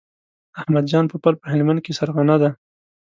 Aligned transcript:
احمد 0.59 0.85
جان 0.91 1.05
پوپل 1.11 1.33
په 1.41 1.45
هلمند 1.51 1.79
کې 1.85 1.95
سرغنه 1.99 2.35
دی. 2.41 2.49